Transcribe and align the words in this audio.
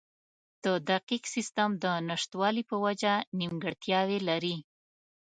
د 0.63 0.65
دقیق 0.89 1.23
سیستم 1.35 1.69
د 1.83 1.85
نشتوالي 2.09 2.63
په 2.69 2.75
وجه 2.85 3.13
نیمګړتیاوې 3.39 4.19
لري. 4.29 4.55